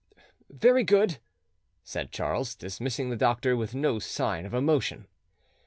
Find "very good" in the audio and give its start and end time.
0.49-1.19